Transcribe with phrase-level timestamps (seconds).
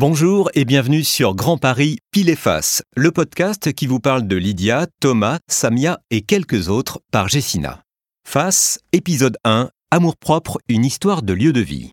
[0.00, 4.36] Bonjour et bienvenue sur Grand Paris Pile et Face, le podcast qui vous parle de
[4.36, 7.82] Lydia, Thomas, Samia et quelques autres par Jessina.
[8.24, 11.90] Face, épisode 1, Amour propre, une histoire de lieu de vie.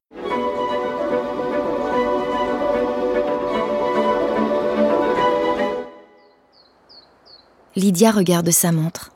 [7.76, 9.14] Lydia regarde sa montre.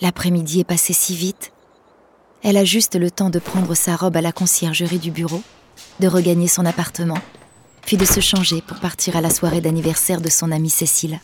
[0.00, 1.52] L'après-midi est passé si vite.
[2.44, 5.42] Elle a juste le temps de prendre sa robe à la conciergerie du bureau,
[5.98, 7.18] de regagner son appartement,
[7.90, 11.18] puis de se changer pour partir à la soirée d'anniversaire de son amie Cécile.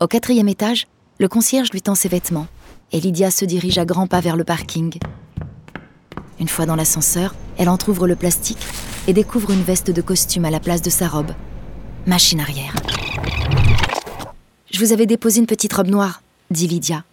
[0.00, 0.88] Au quatrième étage,
[1.20, 2.48] le concierge lui tend ses vêtements
[2.90, 4.98] et Lydia se dirige à grands pas vers le parking.
[6.40, 8.58] Une fois dans l'ascenseur, elle entr'ouvre le plastique
[9.06, 11.30] et découvre une veste de costume à la place de sa robe.
[12.06, 12.74] Machine arrière.
[14.72, 17.04] Je vous avais déposé une petite robe noire, dit Lydia.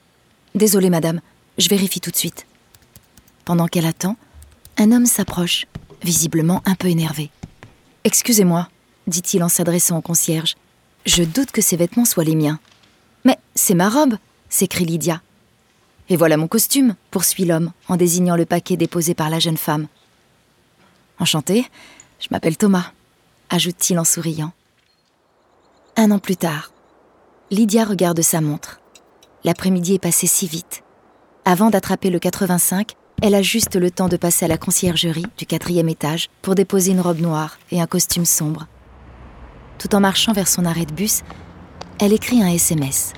[0.55, 1.21] Désolée, madame,
[1.59, 2.47] je vérifie tout de suite.
[3.45, 4.17] Pendant qu'elle attend,
[4.77, 5.67] un homme s'approche,
[6.01, 7.29] visiblement un peu énervé.
[8.09, 8.67] Excusez-moi,
[9.05, 10.55] dit-il en s'adressant au concierge.
[11.05, 12.59] Je doute que ces vêtements soient les miens.
[13.23, 14.15] Mais c'est ma robe
[14.49, 15.21] s'écrie Lydia.
[16.09, 19.85] Et voilà mon costume, poursuit l'homme en désignant le paquet déposé par la jeune femme.
[21.19, 21.69] Enchanté,
[22.19, 22.93] je m'appelle Thomas,
[23.51, 24.53] ajoute-t-il en souriant.
[25.95, 26.71] Un an plus tard,
[27.51, 28.81] Lydia regarde sa montre.
[29.43, 30.81] L'après-midi est passé si vite.
[31.45, 35.45] Avant d'attraper le 85, elle a juste le temps de passer à la conciergerie du
[35.45, 38.67] quatrième étage pour déposer une robe noire et un costume sombre.
[39.77, 41.21] Tout en marchant vers son arrêt de bus,
[41.99, 43.13] elle écrit un SMS.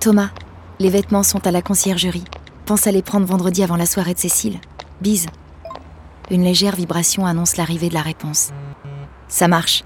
[0.00, 0.30] Thomas,
[0.78, 2.24] les vêtements sont à la conciergerie.
[2.66, 4.58] Pense à les prendre vendredi avant la soirée de Cécile.
[5.00, 5.26] Bise.
[6.30, 8.50] Une légère vibration annonce l'arrivée de la réponse.
[9.28, 9.84] Ça marche.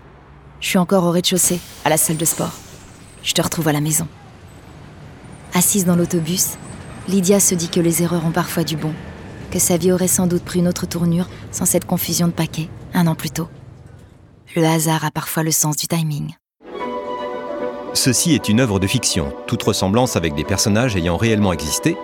[0.60, 2.52] Je suis encore au rez-de-chaussée, à la salle de sport.
[3.22, 4.06] Je te retrouve à la maison.
[5.54, 6.56] Assise dans l'autobus,
[7.08, 8.94] Lydia se dit que les erreurs ont parfois du bon,
[9.50, 12.68] que sa vie aurait sans doute pris une autre tournure sans cette confusion de paquets,
[12.94, 13.48] un an plus tôt.
[14.56, 16.34] Le hasard a parfois le sens du timing.
[17.92, 21.96] Ceci est une œuvre de fiction, toute ressemblance avec des personnages ayant réellement existé.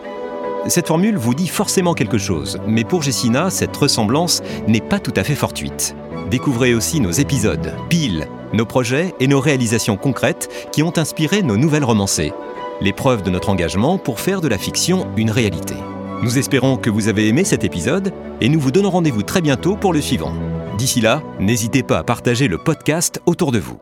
[0.66, 5.14] Cette formule vous dit forcément quelque chose, mais pour Jessina, cette ressemblance n'est pas tout
[5.14, 5.94] à fait fortuite.
[6.28, 11.56] Découvrez aussi nos épisodes, piles, nos projets et nos réalisations concrètes qui ont inspiré nos
[11.56, 12.32] nouvelles romancées.
[12.80, 15.76] Les preuves de notre engagement pour faire de la fiction une réalité.
[16.22, 19.76] Nous espérons que vous avez aimé cet épisode et nous vous donnons rendez-vous très bientôt
[19.76, 20.32] pour le suivant.
[20.78, 23.80] D'ici là, n'hésitez pas à partager le podcast autour de vous.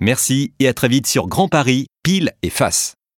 [0.00, 2.94] Merci et à très vite sur Grand Paris, pile et face.